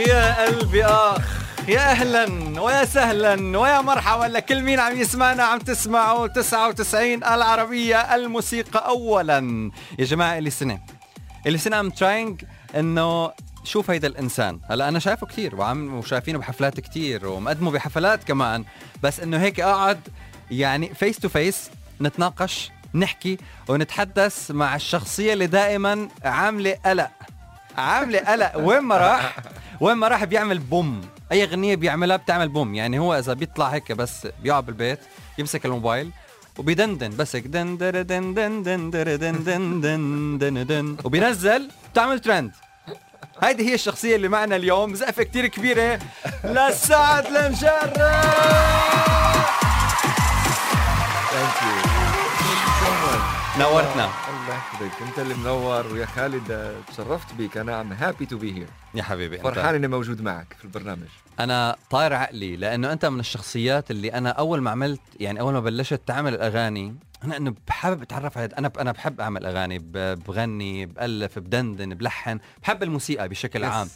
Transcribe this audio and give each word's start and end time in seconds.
يا 0.00 0.46
قلبي 0.46 0.84
اخ 0.84 1.40
يا 1.68 1.90
أهلا 1.90 2.60
ويا 2.60 2.84
سهلا 2.84 3.58
ويا 3.58 3.80
مرحبا 3.80 4.24
لكل 4.24 4.62
مين 4.62 4.80
عم 4.80 4.98
يسمعنا 4.98 5.42
عم 5.42 5.58
تسمعوا 5.58 6.26
99 6.26 7.24
العربية 7.24 8.14
الموسيقى 8.14 8.86
اولا. 8.86 9.70
يا 9.98 10.04
جماعة 10.04 10.38
إلي 10.38 10.50
سنة. 10.50 10.80
إلي 11.46 11.58
سنة 11.58 11.80
I'm 11.80 11.90
trying 11.90 12.44
إنه 12.76 13.32
شوف 13.64 13.90
هيدا 13.90 14.08
الإنسان. 14.08 14.60
هلأ 14.70 14.88
أنا 14.88 14.98
شايفه 14.98 15.26
كثير 15.26 15.56
وعم 15.56 15.94
وشايفينه 15.94 16.38
بحفلات 16.38 16.80
كثير 16.80 17.26
ومقدمه 17.26 17.70
بحفلات 17.70 18.24
كمان. 18.24 18.64
بس 19.02 19.20
إنه 19.20 19.38
هيك 19.40 19.60
أقعد 19.60 20.00
يعني 20.50 20.94
face 20.94 21.18
to 21.18 21.28
face 21.28 21.70
نتناقش 22.00 22.70
نحكي 22.94 23.38
ونتحدث 23.68 24.50
مع 24.50 24.74
الشخصية 24.74 25.32
اللي 25.32 25.46
دائما 25.46 26.08
عاملة 26.24 26.76
قلق. 26.86 27.10
عاملة 27.78 28.18
قلق. 28.18 28.52
وين 28.56 28.80
ما 28.80 28.96
راح؟ 28.96 29.36
وين 29.80 29.96
ما 29.96 30.08
راح 30.08 30.24
بيعمل 30.24 30.58
boom 30.58 31.00
اي 31.32 31.44
اغنيه 31.44 31.76
بيعملها 31.76 32.16
بتعمل 32.16 32.48
boom 32.48 32.74
يعني 32.74 32.98
هو 32.98 33.18
اذا 33.18 33.32
بيطلع 33.32 33.68
هيك 33.68 33.92
بس 33.92 34.28
بيقعد 34.42 34.66
بالبيت 34.66 34.98
يمسك 35.38 35.66
الموبايل 35.66 36.10
وبيدندن 36.58 37.16
بس 37.16 37.36
هيك 37.36 37.46
دن 37.46 37.76
دن 37.76 38.06
دن 38.06 38.34
دن 38.34 38.62
دن 38.62 38.90
دن 38.90 39.44
دن 39.44 39.80
دن 39.80 40.38
دن 40.38 40.66
دن 40.66 40.96
وبينزل 41.04 41.68
بتعمل 41.92 42.20
ترند 42.20 42.52
هيدي 43.42 43.68
هي 43.70 43.74
الشخصية 43.74 44.16
اللي 44.16 44.28
معنا 44.28 44.56
اليوم 44.56 44.94
زقفة 44.94 45.22
كتير 45.22 45.46
كبيرة 45.46 45.98
لسعد 46.44 47.26
المجرد 47.26 47.96
thank 51.30 51.62
you 51.62 51.89
نورتنا. 53.58 54.04
الله 54.04 54.54
يحفظك. 54.54 55.02
أنت 55.08 55.18
اللي 55.18 55.34
منور 55.34 55.86
ويا 55.92 56.06
خالد 56.06 56.74
تشرفت 56.88 57.34
بك. 57.34 57.56
أنا 57.56 57.80
I'm 57.80 57.92
happy 57.92 58.26
to 58.26 58.38
be 58.38 58.54
here 58.54 58.66
يا 58.94 59.02
حبيبي 59.02 59.38
فرحان 59.38 59.74
إني 59.74 59.88
موجود 59.88 60.22
معك 60.22 60.56
في 60.58 60.64
البرنامج. 60.64 61.06
أنا 61.40 61.76
طاير 61.90 62.12
عقلي 62.14 62.56
لأنه 62.56 62.92
أنت 62.92 63.04
من 63.06 63.20
الشخصيات 63.20 63.90
اللي 63.90 64.08
أنا 64.12 64.30
أول 64.30 64.60
ما 64.60 64.70
عملت 64.70 65.00
يعني 65.20 65.40
أول 65.40 65.52
ما 65.52 65.60
بلشت 65.60 66.00
تعمل 66.06 66.34
الأغاني 66.34 66.96
أنا 67.24 67.36
إنه 67.36 67.54
بحب 67.68 68.02
أتعرف 68.02 68.38
على 68.38 68.48
أنا 68.58 68.72
أنا 68.80 68.92
بحب 68.92 69.20
أعمل 69.20 69.46
أغاني 69.46 69.78
بغني 70.26 70.86
بألف 70.86 71.38
بدندن 71.38 71.94
بلحن 71.94 72.38
بحب 72.62 72.82
الموسيقى 72.82 73.28
بشكل 73.28 73.60
Yes. 73.62 73.72
عام. 73.72 73.88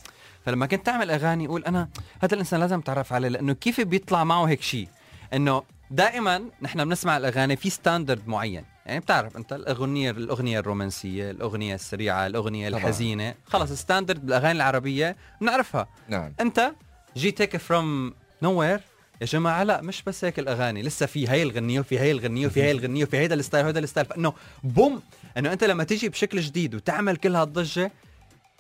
فلما 0.47 0.67
كنت 0.67 0.89
أعمل 0.89 1.11
أغاني 1.11 1.47
أقول 1.47 1.65
أنا 1.65 1.89
هذا 2.23 2.35
الإنسان 2.35 2.61
لازم 2.61 2.79
أتعرف 2.79 3.13
عليه 3.13 3.29
لأنه 3.29 3.53
كيف 3.53 3.81
بيطلع 3.81 4.25
معه 4.25 4.45
هيك 4.45 4.63
شيء؟ 4.63 4.89
إنه 5.33 5.63
دائما 5.95 6.45
نحن 6.63 6.85
بنسمع 6.85 7.17
الأغاني 7.17 7.57
في 7.57 7.71
standard 7.71 8.29
معين. 8.29 8.65
يعني 8.87 9.01
بتعرف 9.01 9.37
أنت 9.37 9.53
الاغنيه 9.53 10.11
الأغنية 10.11 10.59
الرومانسية 10.59 11.31
الأغنية 11.31 11.75
السريعة 11.75 12.27
الأغنية 12.27 12.69
طبعاً. 12.69 12.81
الحزينة. 12.81 13.35
خلص 13.47 13.73
standard 13.73 14.27
بالأغاني 14.27 14.53
العربية 14.53 15.17
بنعرفها. 15.41 15.89
نعم. 16.09 16.35
أنت 16.41 16.73
جيت 17.17 17.41
هيك 17.41 17.57
from 17.57 18.15
nowhere 18.43 18.81
يا 19.21 19.27
جماعة 19.27 19.63
لا 19.63 19.81
مش 19.81 20.03
بس 20.03 20.25
هيك 20.25 20.39
الأغاني. 20.39 20.83
لسه 20.83 21.07
في 21.07 21.29
هي 21.29 21.43
الغنية 21.43 21.81
وفي 21.81 21.99
هي 22.01 22.11
الغنية 22.11 22.47
وفي 22.47 22.63
هي 22.63 22.71
الغنية 22.71 23.05
وفي 23.05 23.17
هيدا 23.17 23.35
ال 23.35 23.40
style 23.40 23.65
وهيدا 23.65 23.81
ال 23.81 23.85
style 23.85 24.07
فانه 24.07 24.33
boom. 24.65 25.03
إنه 25.37 25.53
أنت 25.53 25.65
لما 25.65 25.85
تيجي 25.85 26.09
بشكل 26.09 26.41
جديد 26.41 26.75
وتعمل 26.75 27.17
كل 27.17 27.37
هالضجه 27.37 27.93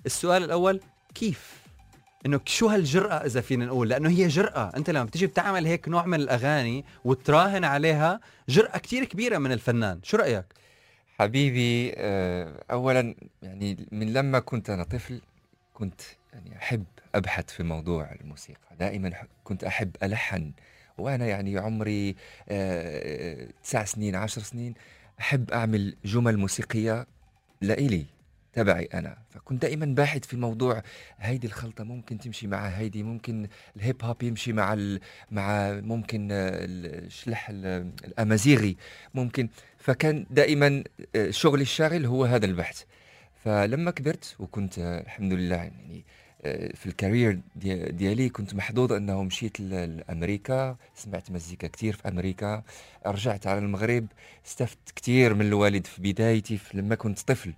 السؤال 0.07 0.45
الأول 0.45 0.81
كيف؟ 1.15 1.64
إنه 2.27 2.41
شو 2.45 2.69
هالجرأة 2.69 3.15
إذا 3.15 3.41
فينا 3.41 3.67
نقول؟ 3.67 3.89
لأنه 3.89 4.09
هي 4.11 4.29
جرأة. 4.29 4.73
أنت 4.77 4.91
لما 4.91 5.05
بتيجي 5.05 5.27
بتعمل 5.27 5.67
هيك 5.67 5.89
نوع 5.89 6.07
من 6.07 6.21
الأغاني 6.21 6.85
وتراهن 7.05 7.65
عليها 7.65 8.21
جرأة 8.49 8.79
كتير 8.79 9.05
كبيرة 9.05 9.39
من 9.39 9.53
الفنان. 9.53 10.01
شو 10.03 10.17
رأيك؟ 10.17 10.45
حبيبي 11.19 11.95
آه، 11.97 12.65
اولا 12.71 13.15
يعني 13.43 13.87
من 13.93 14.13
لما 14.13 14.39
كنت 14.39 14.71
أنا 14.71 14.85
طفل 14.85 15.21
كنت 15.75 16.01
يعني 16.33 16.57
أحب 16.57 16.85
أبحث 17.15 17.51
في 17.51 17.63
موضوع 17.63 18.13
الموسيقى. 18.21 18.77
دائما 18.81 19.13
كنت 19.45 19.65
أحب 19.65 19.97
ألحن. 20.03 20.53
وأنا 20.99 21.27
يعني 21.27 21.59
عمري 21.59 22.17
آه، 22.49 23.49
تسع 23.65 23.85
سنين 23.85 24.15
عشر 24.17 24.41
سنين 24.43 24.75
أحب 25.21 25.51
أعمل 25.51 25.97
جمل 26.05 26.37
موسيقية 26.37 27.07
لإلي. 27.61 28.07
تبعي 28.55 28.85
أنا. 28.85 29.17
فكنت 29.31 29.63
دائما 29.63 29.87
باحث 29.87 30.27
في 30.27 30.37
موضوع 30.37 30.83
هيدي 31.19 31.47
الخلطة 31.47 31.85
ممكن 31.85 32.19
تمشي 32.19 32.47
مع 32.47 32.67
هيدي 32.69 33.03
ممكن 33.03 33.49
الهيب 33.77 34.05
هوب 34.05 34.23
يمشي 34.23 34.53
مع 34.53 34.73
ال... 34.73 35.01
مع 35.31 35.73
ممكن 35.73 36.29
الشلح 36.33 37.49
ال- 37.51 37.91
الأمازيغي 38.05 38.77
ممكن. 39.15 39.49
فكان 39.79 40.27
دائما 40.31 40.85
آه، 41.17 41.31
شغلي 41.31 41.63
الشاغل 41.63 42.07
هو 42.07 42.25
هذا 42.25 42.47
البحث. 42.47 42.83
فلما 43.45 43.91
كبرت 43.91 44.37
وكنت 44.39 44.79
الحمد 44.79 45.33
لله 45.33 45.57
يعني 45.57 46.05
آه، 46.45 46.73
في 46.75 46.87
الكارير 46.87 47.41
دي- 47.57 47.85
ديالي 47.93 48.29
كنت 48.29 48.55
محظوظ 48.55 48.93
أنه 48.93 49.23
مشيت 49.23 49.61
لأمريكا. 49.61 50.77
سمعت 50.95 51.31
مزيكا 51.31 51.69
كتير 51.69 51.93
في 51.97 52.09
أمريكا. 52.09 52.63
رجعت 53.07 53.47
على 53.47 53.59
المغرب. 53.59 54.07
استفدت 54.47 54.91
كتير 54.97 55.35
من 55.35 55.47
الوالد 55.47 55.87
في 55.87 56.03
بدايتي. 56.03 56.59
لما 56.75 56.95
كنت 56.95 57.21
طفل 57.21 57.55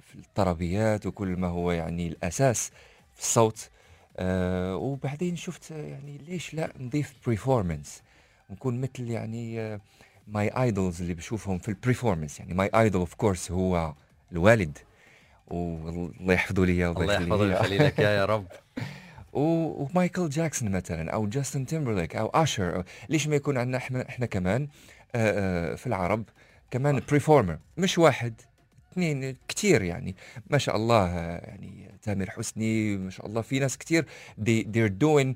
في 0.00 0.14
الطربيات 0.14 1.06
وكل 1.06 1.28
ما 1.28 1.46
هو 1.48 1.72
يعني 1.72 2.08
الأساس 2.08 2.70
في 3.14 3.20
الصوت. 3.22 3.70
آه، 4.16 4.76
وبعدين 4.76 5.36
شفت 5.36 5.72
آه، 5.72 5.86
يعني 5.86 6.18
ليش 6.18 6.54
لا 6.54 6.72
نضيف 6.80 7.14
performance 7.26 8.02
نكون 8.50 8.80
مثل 8.80 9.10
يعني 9.10 9.78
my 10.28 10.48
idols 10.48 11.00
اللي 11.00 11.14
بشوفهم 11.14 11.58
في 11.58 11.68
ال 11.68 11.74
performance 11.74 12.40
يعني 12.40 12.54
my 12.54 12.70
idol 12.74 13.00
of 13.00 13.14
course 13.14 13.50
هو 13.50 13.94
الوالد. 14.32 14.78
والله 15.46 16.34
يحفظه 16.34 16.64
لي 16.66 16.72
اياه 16.72 16.90
الله 16.90 17.04
يحفظه. 17.14 17.34
ويخلي 17.60 17.78
لك 17.78 17.98
يا 17.98 18.24
رب. 18.24 18.46
و- 19.32 19.82
ومايكل 19.82 20.28
جاكسون 20.28 20.70
مثلا 20.70 21.10
أو 21.10 21.26
جاستن 21.26 21.66
تيمبرليك 21.66 22.16
أو 22.16 22.26
اشر 22.34 22.84
ليش 23.08 23.28
ما 23.28 23.36
يكون 23.36 23.58
عندنا 23.58 23.76
إحنا 23.76 24.08
إحنا 24.08 24.26
كمان 24.26 24.68
آه، 25.14 25.72
آه، 25.72 25.74
في 25.74 25.86
العرب 25.86 26.24
كمان 26.70 27.00
performer 27.08 27.58
مش 27.76 27.98
واحد. 27.98 28.34
اثنين 28.98 29.36
كتير 29.48 29.82
يعني. 29.82 30.16
ما 30.50 30.58
شاء 30.58 30.76
الله 30.76 31.04
آه، 31.06 31.38
يعني 31.46 31.90
تامر 32.02 32.30
حسني 32.30 32.96
ما 32.96 33.10
شاء 33.10 33.26
الله 33.26 33.40
في 33.40 33.58
ناس 33.58 33.78
كتير. 33.78 34.06
They, 34.40 34.64
they're 34.64 34.92
doing 35.04 35.34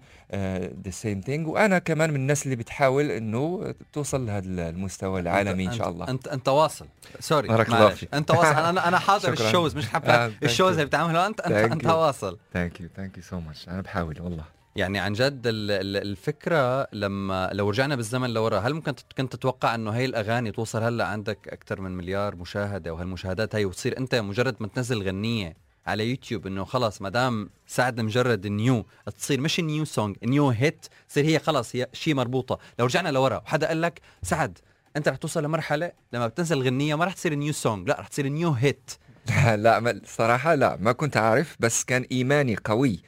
the 0.87 0.93
same 1.05 1.23
thing. 1.27 1.47
وأنا 1.47 1.79
كمان 1.79 2.11
من 2.11 2.17
الناس 2.17 2.45
اللي 2.45 2.57
بتحاول 2.57 3.11
إنه 3.11 3.75
توصل 3.93 4.27
لهذا 4.27 4.69
المستوى 4.69 5.21
العالمي 5.21 5.67
إن 5.67 5.73
شاء 5.73 5.89
الله. 5.89 6.09
انت 6.09 6.29
أنت 6.29 6.49
واصل. 6.49 6.87
sorry 7.21 7.49
بارك 7.49 7.69
الله. 7.69 7.89
فيك. 7.89 8.15
أنت 8.15 8.31
واصل. 8.31 8.47
أنا 8.47 8.89
أنا 8.89 8.99
حاضر. 9.09 9.33
ال 9.33 9.40
shows 9.40 9.77
مش 9.77 9.85
آه، 9.87 9.89
حفلات 9.89 10.31
thank 10.33 10.35
ال 10.43 10.47
shows. 10.47 10.73
اللي 10.73 10.85
بتعملها 10.87 11.27
انت 11.27 11.41
انت, 11.41 11.53
Thank 11.69 11.73
أنت 11.73 11.85
you. 11.87 11.91
واصل. 11.91 12.39
thank 12.53 12.81
you 12.81 12.89
thank 12.97 13.17
you 13.17 13.23
so 13.23 13.41
much 13.41 13.69
أنا 13.69 13.81
بحاول 13.81 14.21
والله. 14.21 14.45
يعني 14.77 14.99
عن 14.99 15.13
جد 15.13 15.47
ال- 15.47 15.71
ال- 15.71 15.97
الفكرة 16.09 16.87
لما 16.93 17.51
لو 17.53 17.71
رجعنا 17.71 17.97
بالزمن 17.97 18.31
لورا 18.31 18.59
هل 18.59 18.75
ممكن 18.75 18.95
كنت 19.19 19.33
تتوقع 19.37 19.75
إنه 19.75 19.91
هي 19.91 20.05
الأغاني 20.05 20.53
توصل 20.53 20.83
هلأ 20.83 21.05
عندك 21.07 21.49
أكثر 21.49 21.81
من 21.81 21.91
مليار 21.97 22.37
مشاهدة 22.37 22.95
وهالمشاهدات 22.95 23.55
هي 23.55 23.65
وتصير 23.65 23.99
أنت 23.99 24.15
مجرد 24.15 24.57
ما 24.61 24.67
تنزل 24.67 25.03
غنية 25.03 25.57
على 25.87 26.11
يوتيوب 26.11 26.47
إنه 26.47 26.65
خلص 26.65 27.03
ما 27.03 27.09
دام 27.09 27.51
سعد 27.67 28.01
مجرد 28.01 28.47
new 28.47 28.87
تصير 29.19 29.41
مش 29.41 29.61
new 29.61 29.85
song 29.85 30.17
new 30.25 30.49
hit 30.49 30.87
تصير 31.09 31.25
هي 31.25 31.39
خلص 31.39 31.77
هي 31.77 31.87
شيء 31.93 32.15
مربوطة. 32.15 32.59
لو 32.79 32.85
رجعنا 32.87 33.09
لورا 33.09 33.37
وحدا 33.37 33.67
قال 33.69 33.81
لك 33.83 34.01
سعد 34.23 34.59
أنت 34.97 35.09
رح 35.09 35.17
توصل 35.17 35.45
لمرحلة 35.45 35.93
لما 36.13 36.27
بتنزل 36.27 36.63
غنية 36.63 36.95
ما 36.95 37.05
رح 37.05 37.13
تصير 37.13 37.35
new 37.35 37.53
song 37.53 37.89
لأ 37.89 38.01
رح 38.01 38.09
تصير 38.09 38.29
new 38.29 38.51
hit. 38.51 38.91
لا 39.57 39.81
ما- 39.81 40.01
صراحة 40.05 40.55
لا 40.55 40.77
ما 40.81 40.93
كنت 40.93 41.17
عارف 41.17 41.57
بس 41.61 41.85
كان 41.85 42.07
إيماني 42.13 42.57
قوي. 42.65 43.03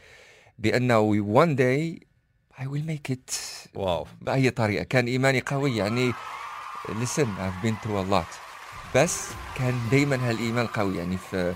بأنه 0.59 1.23
one 1.45 1.57
day 1.57 2.05
I 2.59 2.67
will 2.67 2.87
make 2.91 3.11
it. 3.13 3.35
wow 3.75 4.07
بأي 4.23 4.51
طريقة. 4.51 4.85
كان 4.85 5.07
إيماني 5.07 5.41
قوي 5.41 5.77
يعني 5.77 6.13
listen 6.89 7.27
I've 7.39 7.67
been 7.67 7.77
through 7.87 7.99
a 8.09 8.13
lot. 8.13 8.35
بس 8.95 9.29
كان 9.57 9.75
دايما 9.91 10.31
هالإيمان 10.31 10.67
قوي 10.67 10.97
يعني 10.99 11.17
في 11.19 11.55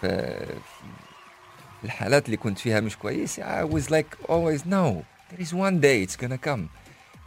في 0.00 0.36
في 1.80 1.84
الحالات 1.84 2.26
اللي 2.26 2.36
كنت 2.36 2.58
فيها 2.58 2.80
مش 2.80 2.96
كويس 2.96 3.40
I 3.40 3.64
was 3.64 3.90
like 3.90 4.28
always 4.28 4.62
no 4.66 5.02
there 5.30 5.40
is 5.42 5.52
one 5.52 5.80
day 5.80 6.02
it's 6.06 6.16
gonna 6.24 6.48
come. 6.48 6.60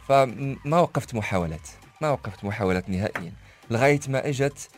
فما 0.08 0.80
وقفت 0.80 1.14
محاولات 1.14 1.68
ما 2.00 2.10
وقفت 2.10 2.44
محاولات 2.44 2.88
نهائيا 2.90 3.32
لغاية 3.70 4.00
ما 4.08 4.28
إجت 4.28 4.68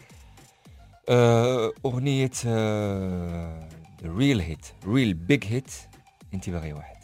آه، 1.09 1.73
أغنية 1.87 2.31
real 4.05 4.41
hit 4.41 4.67
real 4.87 5.15
big 5.15 5.45
hit 5.45 5.71
انت 6.35 6.51
باغي 6.51 6.73
واحد. 6.73 6.97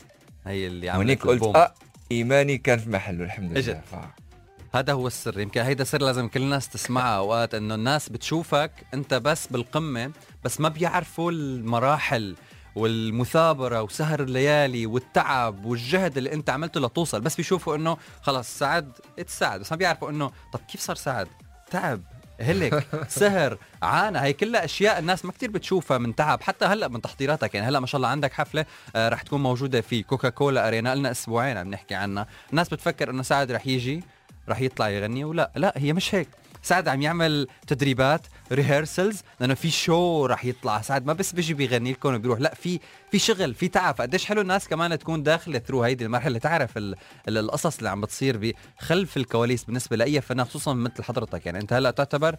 هي 0.47 0.67
اللي 0.67 0.91
عملت 0.91 1.23
قلت 1.23 1.31
البوم. 1.33 1.57
آه 1.57 1.75
إيماني 2.13 2.59
كان 2.59 2.79
في 2.79 2.91
محله 2.91 3.25
الحمد 3.25 3.51
لله. 3.51 3.59
إجت. 3.61 3.81
ف- 3.93 4.77
هذا 4.77 4.93
هو 4.93 5.07
السر. 5.07 5.41
يمكن 5.41 5.61
هيدا 5.61 5.85
سر 5.85 6.03
لازم 6.03 6.29
كل 6.29 6.43
الناس 6.43 6.69
تسمعها 6.69 7.17
اوقات 7.17 7.55
إنه 7.55 7.75
الناس 7.75 8.09
بتشوفك 8.09 8.71
أنت 8.95 9.15
بس 9.15 9.47
بالقمة 9.47 10.11
بس 10.45 10.61
ما 10.61 10.69
بيعرفوا 10.69 11.33
المراحل 11.33 12.37
والمثابرة 12.77 13.83
وسهر 13.83 14.21
الليالي 14.23 14.87
والتعب 14.87 15.65
والجهد 15.65 16.17
اللي 16.19 16.33
أنت 16.33 16.51
عملته 16.51 16.81
لتوصل. 16.81 17.21
بس 17.21 17.37
بيشوفوا 17.37 17.77
إنه 17.77 17.97
خلص 18.23 18.59
سعد 18.59 18.93
اتسعد 19.19 19.61
بس 19.61 19.73
ما 19.73 19.77
بيعرفوا 19.79 20.11
إنه 20.11 20.31
طب 20.53 20.61
كيف 20.69 20.81
صار 20.81 20.97
سعد؟ 20.97 21.29
تعب. 21.71 22.01
هلك 22.41 22.87
سهر 23.09 23.59
عانى 23.83 24.19
هي 24.21 24.33
كلها 24.33 24.65
أشياء 24.65 24.99
الناس 24.99 25.25
ما 25.25 25.33
كتير 25.33 25.51
بتشوفها 25.51 25.99
من 25.99 26.15
تعب 26.15 26.43
حتى 26.43 26.65
هلأ 26.65 26.89
من 26.89 27.01
تحضيراتك. 27.01 27.55
يعني 27.55 27.69
هلأ 27.69 27.81
ما 27.81 27.87
شاء 27.87 27.97
الله 27.97 28.09
عندك 28.09 28.33
حفلة 28.33 28.67
آه 28.97 29.09
رح 29.09 29.23
تكون 29.23 29.43
موجودة 29.43 29.81
في 29.81 30.03
كوكا 30.03 30.29
كولا 30.29 30.69
أرينا 30.69 30.95
لنا 30.95 31.11
أسبوعين 31.11 31.57
عم 31.57 31.71
نحكي 31.71 31.95
عنها. 31.95 32.27
الناس 32.51 32.69
بتفكر 32.69 33.11
إنه 33.11 33.23
سعد 33.23 33.53
رح 33.53 33.67
يجي 33.67 34.05
رح 34.49 34.61
يطلع 34.61 34.89
يغني 34.89 35.25
ولا 35.25 35.51
لا 35.57 35.73
هي 35.77 35.93
مش 35.93 36.15
هيك. 36.15 36.29
سعد 36.63 36.89
عم 36.89 37.03
يعمل 37.03 37.47
تدريبات 37.67 38.27
rehearsals 38.53 39.23
لأنه 39.41 39.55
في 39.55 39.71
show 39.71 40.27
رح 40.27 40.45
يطلع. 40.45 40.81
سعد 40.81 41.07
ما 41.07 41.13
بس 41.13 41.33
بيجي 41.33 41.55
بيغني 41.55 41.93
لكم 41.93 42.15
وبيروح. 42.15 42.41
لا 42.41 42.55
في 42.55 42.81
في 43.11 43.19
شغل 43.19 43.55
في 43.55 43.69
تعب. 43.69 43.95
قديش 43.95 44.25
حلو 44.25 44.41
الناس 44.41 44.69
كمان 44.69 44.99
تكون 44.99 45.23
داخلة 45.23 45.59
through 45.59 45.83
هيدي 45.83 46.05
المرحلة. 46.05 46.39
تعرف 46.39 46.77
ال 46.77 46.97
ال 47.29 47.39
القصص 47.39 47.77
اللي 47.77 47.91
عم 47.91 48.01
بتصير 48.01 48.37
بخلف 48.81 49.17
الكواليس 49.17 49.65
بالنسبة 49.65 49.97
لأي 49.97 50.21
فنان 50.21 50.47
خصوصا 50.47 50.75
مثل 50.75 51.03
حضرتك. 51.03 51.47
يعني 51.47 51.59
أنت 51.59 51.73
هلأ 51.73 51.91
تعتبر 51.91 52.37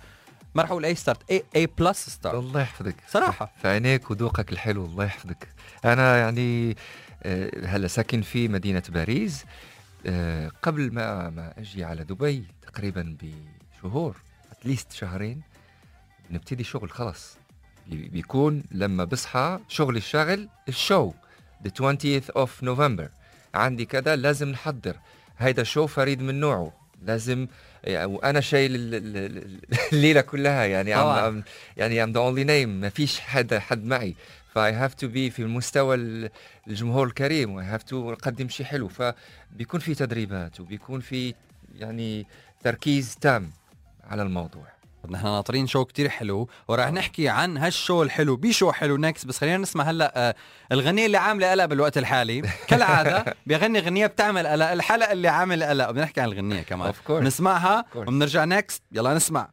ما 0.55 0.63
رح 0.63 0.71
أقول 0.71 0.85
A 0.85 0.95
star 0.95 1.31
A 1.31 1.43
A 1.55 1.67
plus 1.67 2.09
star 2.09 2.35
الله 2.35 2.61
يحفظك. 2.61 2.95
صراحة. 3.07 3.51
في 3.61 3.67
عينيك 3.67 4.11
وذوقك 4.11 4.51
الحلو. 4.51 4.85
الله 4.85 5.05
يحفظك. 5.05 5.47
أنا 5.85 6.17
يعني 6.17 6.77
آه، 7.23 7.65
هلأ 7.65 7.87
ساكن 7.87 8.21
في 8.21 8.47
مدينة 8.47 8.83
باريس. 8.89 9.45
آه، 10.05 10.51
قبل 10.61 10.93
ما 10.93 11.29
ما 11.29 11.53
أجي 11.57 11.83
على 11.83 12.03
دبي 12.03 12.43
تقريبا 12.61 13.17
بشهور 13.83 14.15
at 14.51 14.63
least 14.63 14.91
شهرين 14.91 15.41
نبتدي 16.31 16.63
شغل 16.63 16.89
خلص 16.89 17.37
بي- 17.87 18.07
بيكون 18.07 18.63
لما 18.71 19.03
بصحى 19.03 19.59
شغل 19.67 19.97
الشاغل 19.97 20.49
ال 20.69 20.78
show 20.78 21.11
the 21.63 21.69
20th 21.69 22.41
of 22.43 22.49
November. 22.65 23.09
عندي 23.53 23.85
كذا 23.85 24.15
لازم 24.15 24.49
نحضر. 24.49 24.95
هيدا 25.37 25.63
show 25.63 25.87
فريد 25.87 26.21
من 26.21 26.39
نوعه؟ 26.39 26.73
لازم 27.01 27.47
يعني 27.83 28.05
وأنا 28.05 28.39
شايل 28.41 28.75
ال- 28.75 28.95
ال- 28.95 29.59
الليلة 29.93 30.21
كلها 30.21 30.65
يعني. 30.65 30.93
عم 30.93 31.43
يعني 31.77 32.05
I'm 32.05 32.09
the 32.09 32.19
only 32.19 32.47
name. 32.47 32.67
ما 32.81 32.89
فيش 32.89 33.19
حدا 33.19 33.59
حد 33.59 33.83
معي. 33.85 34.15
فا 34.53 34.73
we 34.73 34.80
have 34.80 34.93
to 34.93 35.07
be 35.07 35.29
في 35.29 35.41
المستوى 35.41 35.95
ال- 35.95 36.29
الجمهور 36.67 37.07
الكريم. 37.07 37.55
و 37.55 37.59
have 37.59 37.83
to 37.83 38.11
نقدم 38.11 38.49
شيء 38.49 38.65
حلو. 38.65 38.87
فبيكون 38.87 39.79
في 39.79 39.95
تدريبات 39.95 40.59
وبيكون 40.59 40.99
في 40.99 41.33
يعني 41.75 42.27
تركيز 42.63 43.15
تام. 43.21 43.51
على 44.09 44.21
الموضوع. 44.21 44.63
نحن 45.09 45.23
ناطرين 45.23 45.67
شو 45.67 45.85
كتير 45.85 46.09
حلو 46.09 46.49
وراح 46.67 46.91
نحكي 46.91 47.29
عن 47.29 47.57
هالشو 47.57 48.03
الحلو. 48.03 48.35
بشو 48.35 48.71
حلو 48.71 48.97
next 48.97 49.25
بس 49.25 49.37
خلينا 49.37 49.57
نسمع 49.57 49.83
هلا 49.83 50.29
آه، 50.29 50.35
الغنية 50.71 51.05
اللي 51.05 51.17
عاملة 51.17 51.51
قلق 51.51 51.65
بالوقت 51.65 51.97
الحالي. 51.97 52.41
كالعادة 52.69 53.35
بيغني 53.45 53.79
غنية 53.79 54.07
بتعمل 54.07 54.47
قلق. 54.47 54.71
الحلقة 54.71 55.11
اللي 55.11 55.27
عامل 55.27 55.63
قلق. 55.63 55.89
بدنا 55.89 56.03
نحكي 56.03 56.21
عن 56.21 56.27
الغنية 56.31 56.61
كمان. 56.61 56.93
نسمعها. 57.09 57.85
وبنرجع 57.95 58.45
next 58.45 58.83
يلا 58.91 59.13
نسمع. 59.13 59.49